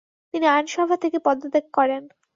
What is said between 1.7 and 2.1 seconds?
করেন।